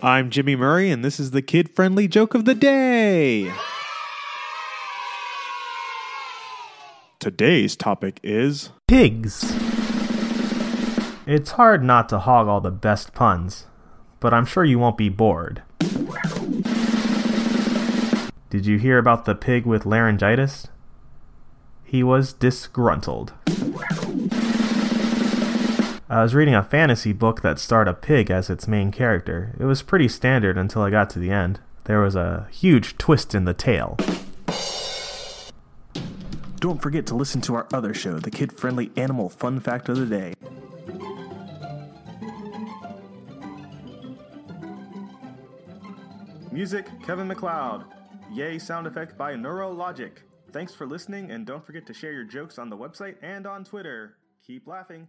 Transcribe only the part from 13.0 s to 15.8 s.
puns, but I'm sure you won't be bored.